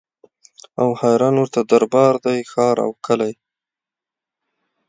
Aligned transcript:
او 0.81 0.87
حیران 1.01 1.35
ورته 1.39 1.59
دربار 1.71 2.13
دی 2.25 2.39
ښار 2.51 2.77
او 2.85 2.91
کلی 3.05 3.33